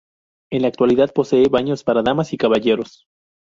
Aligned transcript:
En 0.51 0.63
la 0.63 0.67
actualidad 0.69 1.13
posee 1.13 1.47
baños 1.47 1.83
para 1.83 2.01
damas 2.01 2.33
y 2.33 2.37
caballeros. 2.37 3.05